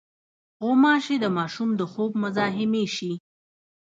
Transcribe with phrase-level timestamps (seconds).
[0.63, 3.13] غوماشې د ماشوم د خوب مزاحمې شي.